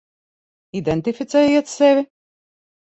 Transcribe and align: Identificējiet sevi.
Identificējiet 0.81 1.73
sevi. 1.77 2.09